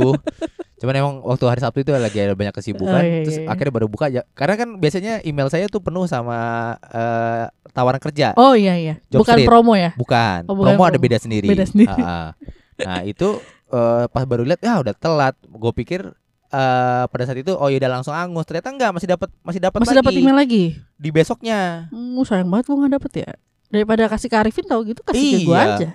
cuman 0.77 0.95
emang 0.95 1.15
waktu 1.21 1.43
hari 1.43 1.59
Sabtu 1.59 1.81
itu 1.81 1.91
lagi 1.91 2.15
ada 2.17 2.31
banyak 2.33 2.55
kesibukan 2.55 2.88
Oh, 2.93 3.03
iya, 3.03 3.19
terus 3.21 3.35
iya. 3.38 3.47
akhirnya 3.47 3.73
baru 3.73 3.88
buka 3.88 4.07
aja 4.07 4.23
karena 4.31 4.55
kan 4.55 4.69
biasanya 4.77 5.19
email 5.21 5.47
saya 5.47 5.67
tuh 5.67 5.81
penuh 5.81 6.07
sama 6.07 6.39
eh, 6.88 7.45
tawaran 7.69 7.99
kerja 7.99 8.31
Oh 8.33 8.55
iya 8.55 8.79
iya. 8.79 8.95
Job 9.07 9.21
Bukan 9.21 9.35
street. 9.35 9.43
promo 9.45 9.75
ya. 9.75 9.91
bukan 9.93 10.47
Oh, 10.47 10.55
bukan 10.55 10.71
promo 10.71 10.83
ada 10.85 10.95
promo. 10.95 11.03
beda 11.03 11.17
sendiri 11.17 11.47
Beda 11.47 11.65
sendiri. 11.65 11.91
Ah. 11.91 12.31
nah 12.79 13.03
itu 13.03 13.43
eh, 13.67 14.05
pas 14.07 14.23
baru 14.23 14.47
lihat 14.47 14.61
ya 14.61 14.79
udah 14.79 14.93
telat 14.93 15.35
gue 15.41 15.71
pikir 15.75 16.15
eh, 16.49 17.03
pada 17.05 17.23
saat 17.23 17.37
itu 17.37 17.51
oh 17.51 17.67
ya 17.67 17.77
udah 17.77 17.91
langsung 17.91 18.11
angus 18.11 18.43
ternyata 18.43 18.69
enggak 18.69 18.91
masih 18.91 19.07
dapat 19.07 19.29
masih 19.39 19.59
dapat 19.59 19.79
Masih 19.79 19.97
dapat 19.97 20.11
email 20.13 20.35
lagi. 20.35 20.63
di 20.93 21.09
besoknya 21.09 21.87
Hmm, 21.87 22.19
sayang 22.21 22.47
banget 22.47 22.65
gua 22.65 22.77
nggak 22.79 22.93
dapet 22.95 23.11
ya. 23.19 23.29
Daripada 23.67 24.03
kasih 24.07 24.27
ke 24.27 24.35
Arifin 24.35 24.65
tahu 24.65 24.81
gitu 24.83 25.01
kasih 25.03 25.21
ke 25.21 25.39
gua 25.43 25.57
Iya. 25.57 25.75
aja. 25.75 25.89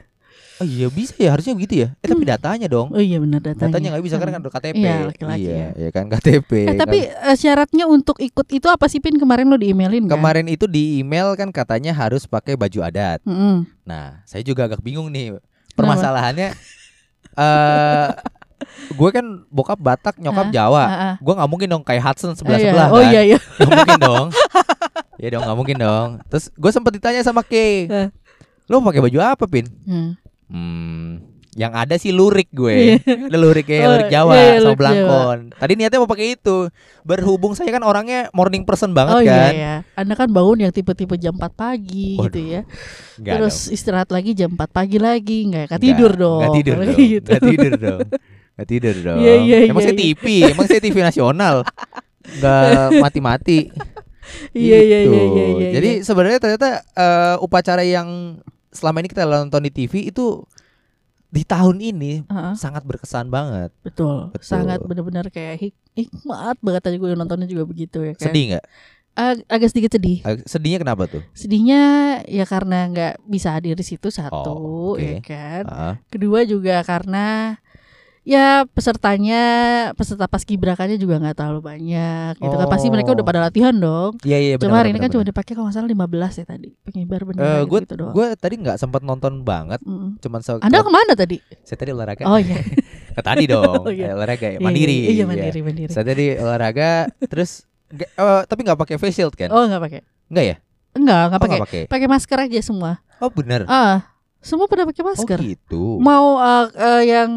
oh 0.54 0.62
iya 0.64 0.87
bisa 0.87 1.11
ya 1.16 1.34
harusnya 1.34 1.50
begitu 1.52 1.75
ya 1.76 1.88
eh 1.96 2.06
tapi 2.06 2.23
Hmm. 2.23 2.30
datanya 2.30 2.66
dong 2.68 2.87
Oh 2.88 3.02
iya 3.02 3.18
benar 3.18 3.42
datanya. 3.42 3.66
datanya 3.66 3.88
nggak 3.90 4.04
bisa 4.04 4.16
karena 4.16 4.30
kan 4.30 4.38
Hmm. 4.38 4.46
ada 4.46 4.54
KTP 4.54 4.78
Iya, 4.78 4.94
laki-laki 5.04 5.42
iya 5.42 5.50
ya. 5.50 5.68
ya 5.76 5.88
kan 5.90 6.04
KTP 6.06 6.50
Eh 6.54 6.64
kan. 6.64 6.75
tapi 6.78 6.99
eh, 7.02 7.37
syaratnya 7.37 7.84
untuk 7.84 8.16
ikut 8.18 8.46
itu 8.49 8.66
apa 8.68 8.87
sih 8.87 8.99
Pin 8.99 9.18
kemarin 9.18 9.46
lo 9.46 9.58
di 9.58 9.68
emailin 9.68 10.06
kan? 10.06 10.14
kemarin 10.14 10.46
itu 10.46 10.64
di 10.66 10.82
email 10.96 11.34
kan 11.34 11.50
katanya 11.50 11.90
harus 11.92 12.23
pakai 12.25 12.54
baju 12.54 12.80
adat 12.80 13.18
Mm-mm. 13.25 13.66
nah 13.82 14.23
saya 14.23 14.40
juga 14.40 14.64
agak 14.64 14.78
bingung 14.78 15.11
nih 15.11 15.34
permasalahannya 15.75 16.54
eh 17.34 18.08
gue 18.90 19.11
kan 19.11 19.25
bokap 19.49 19.76
Batak, 19.76 20.14
nyokap 20.16 20.49
Jawa. 20.50 20.85
Gue 21.19 21.33
nggak 21.33 21.50
mungkin 21.50 21.69
dong 21.69 21.83
kayak 21.83 22.02
Hudson 22.02 22.33
sebelah 22.33 22.57
Iya. 22.57 22.66
sebelah 22.69 22.88
Oh 22.88 22.99
kan. 22.99 23.11
iya 23.11 23.21
iya. 23.25 23.38
Gak 23.57 23.69
mungkin 23.69 24.00
dong. 24.00 24.26
Iya 25.14 25.28
dong, 25.31 25.43
nggak 25.43 25.59
mungkin 25.59 25.76
dong. 25.78 26.09
Terus 26.26 26.45
gue 26.50 26.71
sempet 26.71 26.93
ditanya 26.93 27.21
sama 27.21 27.40
Kay, 27.40 27.87
lo 28.64 28.81
pakai 28.81 29.00
baju 29.00 29.19
apa 29.21 29.45
pin? 29.45 29.66
Hmm. 29.85 30.19
Hmm, 30.45 31.25
yang 31.54 31.73
ada 31.73 31.95
sih 31.95 32.11
lurik 32.11 32.50
gue. 32.50 33.00
ada 33.00 33.33
lurik 33.35 33.64
kayak 33.64 33.81
Oh, 33.81 33.90
lurik 33.90 34.09
Jawa 34.09 34.33
iya, 34.33 34.43
iya, 34.45 34.54
sama 34.54 34.64
lurik 34.66 34.78
belangkon. 34.78 35.38
Tadi 35.54 35.73
niatnya 35.75 35.99
mau 35.99 36.07
pakai 36.07 36.26
itu. 36.35 36.57
Berhubung 37.00 37.52
saya 37.52 37.71
kan 37.71 37.81
orangnya 37.81 38.28
morning 38.31 38.62
person 38.62 38.90
banget 38.90 39.14
Oh 39.14 39.23
iya 39.23 39.33
kan. 39.40 39.52
ya. 39.54 39.75
Anda 39.95 40.14
kan 40.14 40.28
bangun 40.28 40.59
yang 40.61 40.73
tipe-tipe 40.73 41.14
jam 41.14 41.33
4 41.33 41.49
pagi 41.49 42.16
Waduh, 42.16 42.28
gitu 42.28 42.38
ya. 42.45 42.61
Terus 43.16 43.57
dong. 43.62 43.73
istirahat 43.73 44.09
lagi 44.09 44.35
jam 44.35 44.50
4 44.50 44.66
pagi 44.69 44.99
lagi, 44.99 45.38
nggak 45.47 45.78
tidur 45.78 46.12
dong. 46.12 46.40
Nggak 46.43 46.57
tidur 46.59 46.75
dong. 46.76 46.97
gitu. 46.99 47.28
Nggak 47.31 47.43
tidur 47.47 47.73
dong. 47.78 48.00
Nggak 48.54 48.68
tidur 48.68 48.94
dong. 48.96 49.18
Iya, 49.18 49.34
iya, 49.37 49.56
emang 49.66 49.82
iya, 49.82 49.88
saya 49.88 49.94
iya. 49.94 50.02
TV, 50.04 50.25
emang 50.46 50.66
saya 50.66 50.80
TV 50.80 50.96
nasional. 51.00 51.56
Nggak 52.25 52.62
mati-mati. 53.04 53.58
Iya 54.52 54.78
iya 54.80 54.99
Gitu. 55.02 55.12
iya 55.12 55.25
iya 55.26 55.46
iya. 55.52 55.68
Jadi 55.73 55.90
iya. 55.92 56.02
sebenarnya 56.02 56.38
ternyata 56.38 56.68
eh, 56.88 57.37
upacara 57.38 57.82
yang 57.82 58.40
selama 58.70 58.99
ini 58.99 59.08
kita 59.08 59.23
nonton 59.23 59.61
di 59.61 59.70
TV 59.70 60.08
itu 60.08 60.42
di 61.28 61.42
tahun 61.42 61.78
ini 61.78 62.23
Heeh, 62.25 62.52
sangat 62.54 62.82
berkesan 62.82 63.26
banget. 63.26 63.75
betul. 63.82 64.30
Betul. 64.30 64.46
Sangat 64.46 64.78
benar-benar 64.80 65.28
kayak 65.28 65.58
hik 65.61 65.75
hikmat 65.92 66.56
banget 66.58 66.82
tadi 66.84 66.96
gue 66.96 67.11
nontonnya 67.12 67.44
juga 67.44 67.62
begitu 67.64 68.00
ya 68.00 68.14
kan. 68.14 68.25
Sedih 68.25 68.44
nggak? 68.54 68.64
Ag- 69.14 69.46
agak 69.46 69.68
sedikit 69.70 69.90
sedih. 69.92 70.23
Ag- 70.23 70.42
Sedihnya 70.44 70.78
kenapa 70.80 71.06
tuh? 71.06 71.23
Sedihnya 71.32 71.82
ya 72.25 72.42
karena 72.44 72.87
nggak 72.88 73.14
bisa 73.25 73.50
hadir 73.50 73.75
di 73.75 73.82
situ 73.82 74.11
satu, 74.11 74.50
Oh, 74.50 74.94
oke. 74.94 75.02
ya 75.02 75.18
kan. 75.20 75.62
Ah, 75.66 75.94
Kedua 76.08 76.42
juga 76.42 76.82
karena 76.82 77.58
ya 78.25 78.64
pesertanya 78.66 79.43
peserta 79.93 80.25
paskibrakannya 80.25 80.97
juga 80.97 81.21
nggak 81.21 81.37
terlalu 81.37 81.61
banyak 81.62 82.33
gitu 82.35 82.50
kan. 82.50 82.66
Pasti 82.66 82.88
mereka 82.88 83.12
Oh. 83.12 83.14
udah 83.14 83.23
pada 83.23 83.40
latihan 83.40 83.73
dong. 83.73 84.16
Iya 84.21 84.38
iya. 84.38 84.54
Cuma 84.57 84.76
hari 84.76 84.90
ini 84.90 84.99
kan 84.99 85.09
cuma 85.09 85.23
dipakai 85.23 85.52
kalau 85.52 85.69
nggak 85.69 85.76
salah 85.76 85.87
15 85.87 86.09
ya 86.35 86.45
tadi 86.47 86.69
pengibar 86.81 87.21
bendera 87.23 87.62
gue 87.62 87.78
gitu 87.81 87.95
doang. 87.95 88.12
gue 88.12 88.26
tadi 88.35 88.54
nggak 88.59 88.76
sempat 88.76 89.00
nonton 89.00 89.40
banget, 89.43 89.81
Mm. 89.81 90.16
cuman 90.19 90.40
se 90.40 90.57
Anda 90.57 90.81
ke 90.81 90.90
mana 90.90 91.12
tadi? 91.12 91.37
saya 91.61 91.76
tadi 91.76 91.90
olahraga. 91.90 92.25
Oh 92.25 92.37
iya, 92.37 92.57
Ke 93.14 93.23
tadi 93.23 93.45
dong, 93.47 93.85
Oh, 93.87 93.93
iya. 93.93 94.11
Olahraga 94.11 94.49
ya, 94.49 94.57
Iya, 94.57 94.59
mandiri. 94.59 94.97
Iya, 94.97 95.07
iya 95.07 95.14
ya. 95.14 95.25
mandiri 95.25 95.61
mandiri. 95.61 95.90
Saya 95.90 96.02
tadi 96.04 96.35
olahraga, 96.35 96.90
terus 97.25 97.69
eh, 97.93 98.43
tapi 98.43 98.61
nggak 98.62 98.75
pakai 98.76 98.97
face 98.97 99.14
shield 99.14 99.35
kan? 99.35 99.52
Oh 99.52 99.62
nggak 99.62 99.78
pakai? 99.81 100.00
Nggak 100.26 100.45
ya? 100.45 100.57
Enggak 100.95 101.23
nggak 101.28 101.38
Oh, 101.38 101.45
pakai. 101.45 101.59
nggak 101.61 101.90
pakai. 101.90 102.07
Masker 102.09 102.38
aja 102.40 102.59
semua. 102.59 102.93
Oh 103.19 103.28
bener. 103.28 103.69
Ah, 103.69 104.13
semua 104.45 104.69
pada 104.69 104.85
pakai 104.85 105.01
masker. 105.03 105.39
Oh 105.41 105.43
gitu. 105.43 105.83
Mau 105.99 106.37
eh, 106.37 106.67
eh, 106.77 107.03
yang 107.09 107.31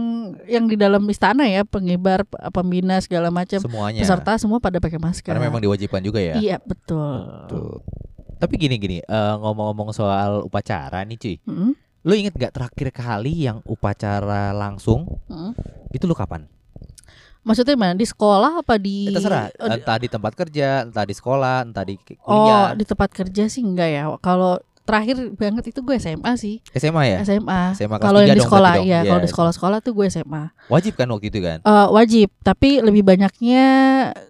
yang 0.44 0.66
di 0.68 0.76
dalam 0.76 1.00
istana 1.08 1.48
ya 1.48 1.64
pengibar, 1.64 2.28
p- 2.28 2.36
pembina 2.52 3.00
segala 3.00 3.32
macam 3.32 3.58
Semuanya. 3.58 4.04
peserta 4.04 4.36
semua 4.36 4.60
pada 4.60 4.78
pakai 4.78 5.00
masker. 5.00 5.32
Karena 5.32 5.48
memang 5.48 5.64
diwajibkan 5.64 6.04
juga 6.04 6.20
ya. 6.20 6.36
Iya 6.36 6.60
betul. 6.60 7.48
Tuh. 7.48 7.80
Tapi 8.38 8.54
gini 8.60 8.76
gini, 8.76 8.98
eh, 9.00 9.34
ngomong-ngomong 9.36 9.90
soal 9.90 10.44
upacara 10.44 11.02
nih 11.02 11.18
cuy. 11.18 11.36
Mm, 11.42 11.72
Lu 12.04 12.14
inget 12.14 12.36
gak 12.36 12.54
terakhir 12.54 12.94
kali 12.94 13.48
yang 13.48 13.60
upacara 13.64 14.52
langsung 14.52 15.08
mm. 15.26 15.52
itu 15.92 16.06
lu 16.06 16.14
kapan? 16.14 16.46
Maksudnya 17.42 17.80
mana 17.80 17.96
di 17.96 18.04
sekolah 18.04 18.60
apa 18.60 18.76
di? 18.76 19.08
Eh, 19.08 19.16
terserah. 19.16 19.48
Oh, 19.58 19.72
Entah 19.72 19.96
di 19.96 20.12
tempat 20.12 20.36
kerja, 20.36 20.84
entah 20.84 21.08
di 21.08 21.16
sekolah, 21.16 21.64
entah 21.64 21.82
di 21.82 21.96
ki- 21.96 22.20
oh, 22.22 22.44
kuliah. 22.44 22.76
di 22.76 22.84
tempat 22.84 23.10
kerja 23.10 23.48
sih 23.48 23.64
enggak 23.64 23.88
ya. 23.88 24.04
Kalau 24.20 24.60
terakhir 24.88 25.16
banget 25.36 25.64
itu 25.68 25.84
gue 25.84 25.96
SMA 26.00 26.32
sih. 26.40 26.56
SMA 26.72 27.04
ya? 27.06 27.18
SMA. 27.22 27.76
SMA 27.76 27.98
Kalau 28.00 28.24
yang 28.24 28.34
di 28.34 28.40
sekolah 28.40 28.80
dong. 28.80 28.88
iya, 28.88 29.04
kalau 29.04 29.20
Iya. 29.20 29.26
di 29.28 29.30
sekolah-sekolah 29.30 29.78
tuh 29.84 29.92
gue 29.92 30.06
SMA. 30.08 30.44
Wajib 30.66 30.96
kan 30.96 31.12
waktu 31.12 31.28
itu 31.28 31.40
kan? 31.40 31.60
Eh, 31.60 31.88
wajib, 31.92 32.32
tapi 32.40 32.80
lebih 32.80 33.04
banyaknya 33.04 33.66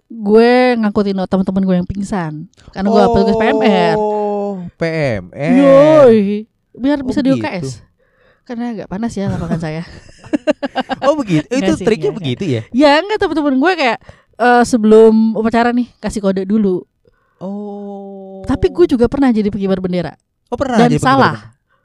gue 0.04 0.50
ngangkutin 0.76 1.14
teman-teman 1.22 1.62
gue 1.62 1.76
yang 1.78 1.86
pingsan. 1.86 2.50
Karena 2.68 2.88
gue 2.88 3.02
petugas 3.08 3.36
PMR. 3.36 3.94
Oh, 3.94 4.66
PMR. 4.74 5.52
Yoi. 5.54 6.50
Biar 6.74 6.98
Oh, 7.00 7.06
bisa 7.06 7.22
di 7.22 7.30
gitu. 7.30 7.38
UKS. 7.38 7.86
Karena 8.42 8.72
agak 8.72 8.88
panas 8.88 9.12
ya 9.12 9.30
lapangan 9.30 9.62
saya. 9.62 9.82
Oh 11.00 11.16
begitu. 11.16 11.46
itu 11.48 11.72
triknya 11.78 12.12
enggak, 12.12 12.18
begitu 12.20 12.44
ya? 12.44 12.62
Ya 12.70 12.90
enggak 12.98 13.16
teman-teman 13.18 13.56
gue 13.56 13.72
kayak 13.74 13.98
eh, 14.36 14.64
sebelum 14.64 15.32
upacara 15.32 15.72
nih 15.72 15.88
kasih 15.96 16.20
kode 16.20 16.44
dulu. 16.44 16.84
Oh. 17.38 18.42
Tapi 18.44 18.68
gue 18.68 18.86
juga 18.86 19.06
pernah 19.06 19.30
jadi 19.30 19.48
pengibar 19.48 19.78
bendera. 19.78 20.18
Oh 20.48 20.56
pernah 20.56 20.76
Dan 20.78 20.88
jadi 20.88 20.98
salah. 20.98 21.34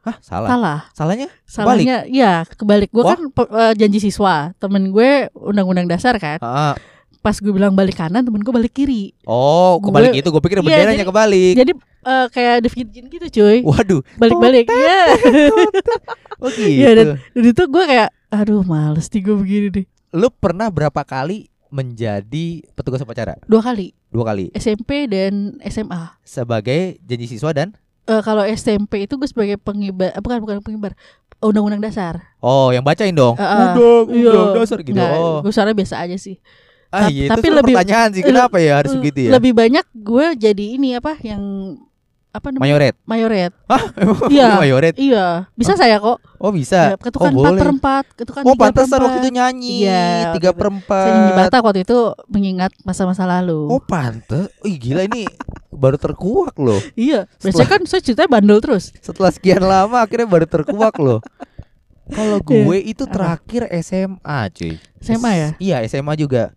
Hah, 0.04 0.16
salah. 0.20 0.50
Salah. 0.50 0.80
Salahnya? 0.92 1.28
Salahnya 1.44 1.98
ya 2.06 2.44
kebalik. 2.46 2.92
Gue 2.92 3.04
kan 3.06 3.20
eh, 3.24 3.74
janji 3.78 4.00
siswa. 4.00 4.52
Temen 4.58 4.90
gue 4.90 5.32
undang-undang 5.34 5.88
dasar 5.88 6.16
kan. 6.18 6.40
Ah, 6.40 6.76
Pas 7.20 7.32
gue 7.34 7.48
bilang 7.50 7.72
balik 7.72 7.96
kanan, 7.96 8.20
temen 8.20 8.40
gue 8.40 8.52
balik 8.52 8.72
kiri. 8.74 9.16
Oh, 9.24 9.80
Gue- 9.80 9.88
kebalik 9.90 10.12
itu. 10.14 10.28
Gue 10.28 10.44
pikir 10.44 10.60
Iya, 10.60 10.66
benderanya 10.66 10.96
jadi- 10.98 11.08
kebalik. 11.08 11.54
Jadi 11.56 11.72
eh, 12.04 12.26
kayak 12.30 12.56
The 12.58 12.70
Virgin 12.70 13.06
gitu 13.08 13.26
cuy. 13.34 13.58
Waduh. 13.64 14.02
Balik-balik. 14.18 14.66
Iya. 14.68 15.02
Oh 16.38 16.52
gitu. 16.52 16.68
Iya, 16.84 16.90
dan- 16.94 17.16
Dan 17.32 17.44
itu 17.46 17.64
gue 17.64 17.84
kayak 17.86 18.10
aduh 18.28 18.60
males 18.62 19.08
nih 19.08 19.22
gue 19.22 19.36
begini 19.38 19.68
deh. 19.72 19.86
Lu 20.12 20.28
pernah 20.30 20.68
berapa 20.68 21.00
kali 21.02 21.48
menjadi 21.70 22.46
petugas 22.74 23.00
upacara? 23.00 23.40
Dua 23.44 23.60
kali 23.62 23.96
Dua 24.08 24.24
kali. 24.26 24.52
SMP 24.54 25.08
dan 25.08 25.58
SMA. 25.64 26.20
Sebagai 26.22 27.02
janji 27.02 27.26
siswa 27.26 27.50
dan 27.50 27.72
Eh, 28.04 28.22
kalau 28.22 28.44
SMP 28.44 29.04
itu 29.04 29.16
gue 29.16 29.26
sebagai 29.26 29.56
pengibar, 29.56 30.12
eh, 30.12 30.20
bukan 30.20 30.38
bukan 30.40 30.58
pengibar, 30.60 30.92
undang-undang 31.40 31.80
dasar. 31.80 32.36
Oh, 32.38 32.68
yang 32.70 32.84
bacain 32.84 33.12
dong. 33.12 33.36
Eh, 33.36 33.42
eh, 33.42 33.56
Undang, 33.72 34.06
iya. 34.12 34.30
undang 34.30 34.60
dasar 34.60 34.80
gitu. 34.80 34.92
Nggak, 34.92 35.12
oh. 35.14 35.40
gue 35.40 35.52
suara 35.52 35.72
biasa 35.72 35.96
aja 36.00 36.18
sih. 36.18 36.36
Ah, 36.90 37.08
iya, 37.08 37.26
tapi 37.28 37.48
itu 37.48 37.56
lebih- 37.56 37.74
pertanyaan 37.74 38.10
sih 38.12 38.22
kenapa 38.22 38.60
ya 38.60 38.78
harus 38.78 38.94
begitu 38.94 39.26
ya? 39.26 39.32
Lebih 39.34 39.52
banyak 39.52 39.86
gue 39.94 40.26
jadi 40.36 40.66
ini 40.76 40.94
apa 40.94 41.18
yang 41.22 41.42
apa 42.30 42.50
namanya? 42.50 42.66
Mayoret. 42.68 42.96
Mayoret. 43.04 43.52
Emang 43.98 44.30
Iya. 44.30 44.48
mayoret. 44.58 44.94
Iya, 44.94 45.26
bisa 45.54 45.74
saya 45.74 45.98
kok. 45.98 46.18
Oh, 46.38 46.52
bisa. 46.52 46.94
Ya, 46.94 46.98
ketukan 46.98 47.30
oh, 47.30 47.40
empat 47.40 47.50
boleh. 47.50 47.62
per 47.62 47.70
empat, 47.72 48.06
ketukan 48.14 48.42
Oh, 48.42 48.52
tiga 48.52 48.58
per 48.60 48.66
pantesan 48.68 48.90
empat. 48.92 49.06
waktu 49.08 49.18
itu 49.18 49.30
nyanyi. 49.32 49.74
Iya, 49.82 50.04
Tiga 50.34 50.50
waktu 50.52 50.60
per 50.60 50.70
Saya 51.00 51.12
nyanyi. 51.16 51.32
Batak 51.40 51.62
waktu 51.64 51.80
itu 51.82 51.98
mengingat 52.28 52.72
masa-masa 52.84 53.24
lalu. 53.24 53.70
Oh, 53.70 53.80
pantes. 53.80 54.52
Ih, 54.62 54.76
gila 54.76 55.08
ini 55.08 55.24
baru 55.74 55.98
terkuak 55.98 56.56
loh. 56.62 56.80
Iya, 56.94 57.26
biasanya 57.42 57.70
kan 57.70 57.82
saya 57.90 58.02
ceritanya 58.06 58.30
bandel 58.30 58.60
terus. 58.62 58.94
Setelah 59.02 59.34
sekian 59.34 59.62
lama 59.62 60.02
akhirnya 60.06 60.30
baru 60.30 60.46
terkuak 60.48 60.96
loh. 61.02 61.20
Kalau 62.12 62.40
gue 62.44 62.78
itu 62.84 63.08
Apa? 63.08 63.14
terakhir 63.16 63.72
SMA, 63.80 64.40
cuy. 64.52 64.76
SMA 65.00 65.32
ya? 65.34 65.50
Iya, 65.58 65.78
SMA 65.88 66.14
juga. 66.20 66.52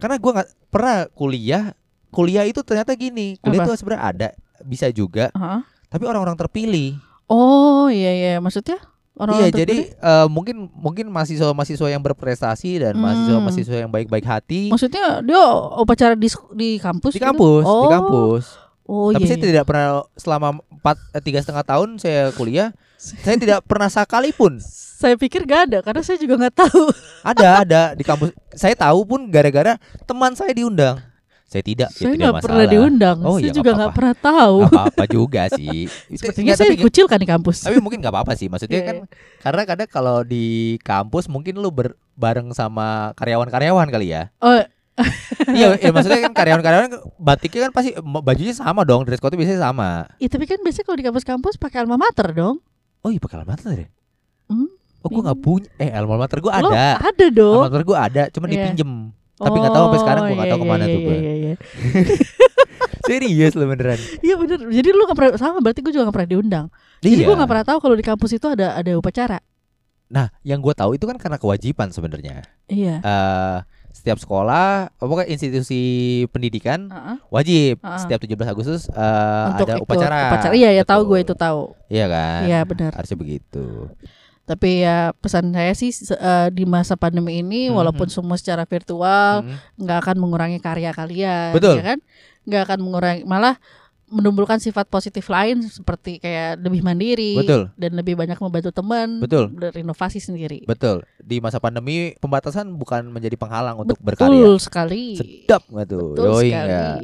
Karena 0.00 0.16
gue 0.16 0.30
nggak 0.32 0.48
pernah 0.72 0.96
kuliah. 1.12 1.64
Kuliah 2.08 2.48
itu 2.48 2.64
ternyata 2.64 2.96
gini, 2.96 3.36
kuliah 3.44 3.68
Apa? 3.68 3.76
itu 3.76 3.84
sebenarnya 3.84 4.04
ada, 4.08 4.28
bisa 4.64 4.88
juga, 4.88 5.28
Heeh. 5.36 5.60
tapi 5.92 6.08
orang-orang 6.08 6.32
terpilih. 6.38 6.96
Oh 7.28 7.92
iya 7.92 8.12
iya, 8.14 8.34
maksudnya 8.40 8.80
orang 9.16 9.34
iya, 9.38 9.48
jadi 9.48 9.76
eh, 9.90 10.26
mungkin 10.28 10.68
mungkin 10.70 11.08
mahasiswa-mahasiswa 11.08 11.88
yang 11.88 12.00
berprestasi 12.00 12.78
dan 12.78 12.92
Hmm. 12.94 13.02
mahasiswa-mahasiswa 13.02 13.76
yang 13.80 13.90
baik-baik 13.90 14.22
hati 14.22 14.68
maksudnya 14.68 15.20
dia 15.20 15.42
upacara 15.74 16.12
di 16.12 16.28
di 16.52 16.76
kampus 16.76 17.12
di 17.12 17.18
gitu? 17.18 17.26
kampus, 17.26 17.64
di 17.64 17.70
Oh. 17.72 17.88
kampus. 17.88 18.44
Oh 18.86 19.10
Tapi 19.10 19.24
iya. 19.24 19.30
saya 19.32 19.40
tidak 19.42 19.64
pernah 19.66 19.86
selama 20.14 20.48
empat 20.70 20.96
eh, 21.10 21.18
tiga 21.18 21.42
setengah 21.42 21.64
tahun 21.64 21.98
saya 21.98 22.30
kuliah, 22.32 22.70
saya 22.94 23.34
tidak 23.34 23.66
pernah 23.66 23.90
sekalipun 23.90 24.62
Saya 24.96 25.12
pikir 25.12 25.42
gak 25.42 25.68
ada 25.68 25.78
karena 25.82 26.00
saya 26.00 26.16
juga 26.16 26.38
nggak 26.38 26.56
tahu. 26.56 26.88
ada 27.20 27.48
ada 27.60 27.82
di 27.92 28.00
kampus. 28.00 28.30
Saya 28.52 28.72
tahu 28.72 29.02
pun 29.02 29.26
gara-gara 29.26 29.76
teman 30.04 30.32
saya 30.32 30.54
diundang. 30.54 30.96
Saya 31.56 31.64
tidak, 31.64 31.88
ya 31.88 31.96
saya 32.04 32.12
nggak 32.12 32.44
pernah 32.44 32.64
diundang. 32.68 33.18
Oh, 33.24 33.40
saya 33.40 33.48
iya, 33.48 33.56
juga 33.56 33.70
nggak 33.72 33.92
pernah 33.96 34.12
tahu. 34.14 34.56
Gak 34.60 34.72
apa-apa 34.76 35.04
juga 35.08 35.42
sih. 35.56 35.88
Sepertinya 36.20 36.52
saya 36.52 36.68
tapi, 36.68 36.76
dikucilkan 36.76 37.16
di 37.16 37.24
kampus. 37.24 37.56
tapi 37.64 37.80
mungkin 37.80 38.04
nggak 38.04 38.12
apa-apa 38.12 38.36
sih. 38.36 38.52
Maksudnya 38.52 38.76
Iya, 38.76 38.88
kan 38.92 38.96
karena 39.40 39.62
kadang 39.64 39.88
kalau 39.88 40.20
di 40.20 40.46
kampus 40.84 41.32
mungkin 41.32 41.56
lu 41.56 41.72
ber, 41.72 41.96
bareng 42.12 42.52
sama 42.52 43.16
karyawan-karyawan 43.16 43.88
kali 43.88 44.12
ya. 44.12 44.28
Oh 44.44 44.60
iya, 45.48 45.72
iya, 45.76 45.88
maksudnya 45.88 46.20
kan 46.22 46.36
karyawan-karyawan 46.36 46.88
batiknya 47.16 47.68
kan 47.68 47.72
pasti 47.72 47.90
bajunya 48.20 48.52
sama 48.52 48.84
dong, 48.84 49.04
dress 49.04 49.16
code 49.16 49.32
biasanya 49.32 49.64
sama. 49.64 50.12
iya 50.16 50.28
tapi 50.28 50.44
kan 50.44 50.60
biasanya 50.60 50.84
kalau 50.84 50.98
di 51.00 51.06
kampus-kampus 51.08 51.56
pakai 51.56 51.80
alma 51.80 51.96
mater 51.96 52.32
dong. 52.32 52.60
Oh 53.00 53.08
iya 53.08 53.16
pakai 53.16 53.40
alma 53.40 53.56
mater 53.56 53.72
ya? 53.72 53.88
Hmm, 54.48 54.68
Oh 55.00 55.08
gue 55.08 55.22
nggak 55.22 55.40
punya. 55.40 55.68
Eh 55.76 55.88
alma 55.88 56.16
mater 56.16 56.36
gue 56.38 56.50
Lo 56.50 56.68
ada. 56.68 56.98
ada 56.98 57.24
Alma 57.24 57.32
dong. 57.32 57.60
mater 57.64 57.80
gue 57.80 57.96
ada, 57.96 58.22
cuma 58.28 58.44
Iya. 58.44 58.52
dipinjem. 58.68 58.90
Tapi 59.36 59.56
nggak 59.60 59.74
tahu 59.74 59.84
sampai 59.86 60.00
sekarang 60.00 60.22
gue 60.24 60.36
nggak 60.36 60.48
tahu 60.48 60.58
iya, 60.58 60.64
ke 60.64 60.72
mana 60.72 60.84
iya, 60.84 60.88
tuh 60.88 61.00
iya, 61.00 61.06
gue. 61.06 61.16
Iya 61.16 61.34
iya. 61.36 61.54
Serius 63.06 63.52
lo 63.54 63.64
beneran. 63.68 64.00
Iya 64.24 64.34
bener. 64.40 64.58
Jadi 64.66 64.88
lu 64.90 65.02
nggak 65.06 65.18
pernah 65.18 65.32
sama 65.38 65.58
berarti 65.62 65.80
gue 65.84 65.92
juga 65.92 66.02
nggak 66.08 66.16
pernah 66.16 66.30
diundang. 66.30 66.66
Jadi 67.04 67.14
Iya. 67.14 67.26
gue 67.28 67.34
nggak 67.36 67.50
pernah 67.50 67.66
tahu 67.66 67.78
kalau 67.78 67.94
di 67.94 68.04
kampus 68.04 68.30
itu 68.34 68.46
ada 68.48 68.74
ada 68.74 68.90
upacara. 68.96 69.38
Nah, 70.06 70.30
yang 70.46 70.62
gue 70.62 70.70
tahu 70.70 70.94
itu 70.94 71.02
kan 71.02 71.18
karena 71.18 71.36
kewajiban 71.36 71.90
sebenarnya. 71.90 72.46
Iya. 72.70 73.02
eh 73.02 73.58
setiap 73.96 74.20
sekolah, 74.20 74.92
pokoknya 75.00 75.24
institusi 75.32 75.82
pendidikan 76.28 76.92
Heeh. 76.92 77.16
wajib 77.32 77.80
Ah. 77.80 77.96
setiap 77.96 78.20
17 78.20 78.44
Agustus 78.44 78.92
Untuk 78.92 79.64
ada 79.66 79.80
upacara. 79.80 80.20
Upacara. 80.36 80.52
Iya 80.52 80.70
ya 80.76 80.84
tahu 80.84 81.08
gue 81.08 81.24
itu 81.24 81.32
tahu. 81.32 81.72
Iya 81.88 82.06
kan? 82.06 82.40
Iya 82.44 82.60
benar. 82.68 82.92
Harusnya 82.92 83.18
begitu. 83.18 83.88
Tapi 84.46 84.86
ya 84.86 85.10
pesan 85.12 85.50
saya 85.50 85.74
sih 85.74 85.90
eh, 85.90 86.48
di 86.54 86.62
masa 86.64 86.94
pandemi 86.94 87.42
ini 87.42 87.66
Mhm. 87.66 87.74
walaupun 87.74 88.06
semua 88.06 88.38
secara 88.38 88.62
virtual 88.62 89.42
Mm. 89.42 89.82
nggak 89.82 89.98
akan 90.00 90.16
mengurangi 90.16 90.58
karya 90.58 90.94
kalian, 90.94 91.50
Betul. 91.50 91.76
ya 91.76 91.94
kan? 91.94 91.98
Nggak 92.46 92.62
akan 92.64 92.78
mengurangi, 92.80 93.22
malah 93.26 93.58
menumbuhkan 94.06 94.62
sifat 94.62 94.86
positif 94.86 95.26
lain 95.26 95.66
seperti 95.66 96.22
kayak 96.22 96.62
lebih 96.62 96.78
mandiri 96.78 97.34
Betul. 97.34 97.74
dan 97.74 97.90
lebih 97.90 98.14
banyak 98.14 98.38
membantu 98.38 98.70
teman, 98.70 99.18
Betul. 99.18 99.50
berinovasi 99.50 100.22
sendiri. 100.22 100.62
Betul. 100.62 101.02
Di 101.18 101.42
masa 101.42 101.58
pandemi 101.58 102.14
pembatasan 102.16 102.70
bukan 102.72 103.10
menjadi 103.10 103.34
penghalang 103.34 103.74
untuk 103.76 103.98
Betul 103.98 104.30
berkarya. 104.30 104.46
sekali. 104.62 105.18
Sedap 105.18 105.66
nggak 105.66 105.86
tuh? 105.90 106.14
Betul 106.14 106.22
Yoi 106.22 106.48
sekali. 106.48 106.70
nggak? 106.70 106.96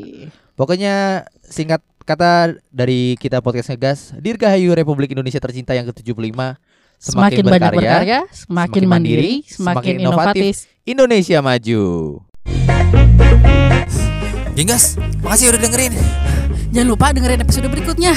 Pokoknya 0.54 0.94
singkat 1.42 1.82
kata 2.06 2.54
dari 2.70 3.18
kita 3.18 3.42
podcast 3.42 3.75
ngegas, 3.75 4.14
Dirgahayu 4.14 4.70
Republik 4.70 5.11
Indonesia 5.11 5.42
tercinta 5.42 5.75
yang 5.75 5.90
ke-75 5.90 6.54
Semakin, 7.02 7.42
banyak 7.42 7.75
berkarya, 7.75 8.30
semakin, 8.30 8.47
semakin 8.47 8.82
mandiri, 8.87 8.87
mandiri, 8.87 9.35
semakin, 9.50 9.59
semakin 9.59 9.94
inovatif. 10.06 10.54
Indonesia 10.87 11.38
maju. 11.42 11.82
Genggas, 14.54 14.94
makasih 15.18 15.50
udah 15.50 15.61
dengerin. 15.66 15.99
Jangan 16.71 16.87
lupa 16.87 17.11
dengerin 17.11 17.42
episode 17.42 17.66
berikutnya. 17.75 18.14